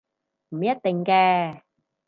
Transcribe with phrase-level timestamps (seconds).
[0.49, 1.61] 唔一定嘅